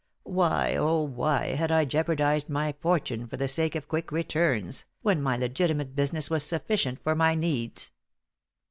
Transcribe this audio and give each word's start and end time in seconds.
Why, 0.23 0.75
oh! 0.77 1.03
why, 1.03 1.49
had 1.53 1.71
I 1.71 1.85
jeopardized 1.85 2.49
my 2.49 2.73
fortune 2.79 3.27
for 3.27 3.37
the 3.37 3.47
sake 3.47 3.75
of 3.75 3.87
quick 3.87 4.11
returns, 4.11 4.85
when 5.03 5.21
my 5.21 5.37
legitimate 5.37 5.93
business 5.95 6.27
was 6.27 6.43
sufficient 6.43 7.03
for 7.03 7.13
my 7.13 7.35
needs? 7.35 7.91